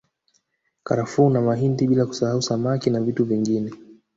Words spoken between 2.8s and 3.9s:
na vitu vingine